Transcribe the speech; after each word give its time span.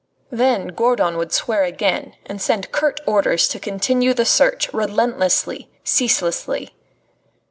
Then 0.31 0.69
Gourdon 0.69 1.15
would 1.17 1.31
swear 1.31 1.63
again 1.63 2.15
and 2.25 2.41
send 2.41 2.71
curt 2.71 2.99
orders 3.05 3.47
to 3.49 3.59
continue 3.59 4.15
the 4.15 4.25
search, 4.25 4.73
relentlessly, 4.73 5.69
ceaselessly. 5.83 6.73